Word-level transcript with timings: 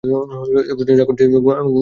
এ 0.03 0.07
পর্যন্ত 0.69 0.99
যা 0.99 1.05
করেছ, 1.07 1.21
খুব 1.33 1.43
ভালই 1.47 1.61
হয়েছে। 1.63 1.79